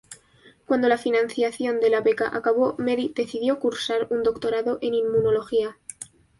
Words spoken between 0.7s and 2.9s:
la financiación de la beca acabó,